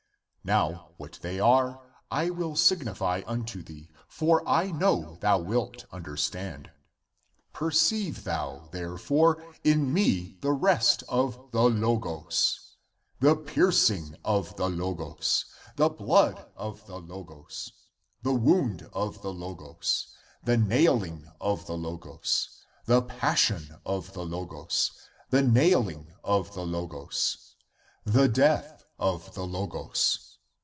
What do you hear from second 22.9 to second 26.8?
passion of the Logos, the naihng of the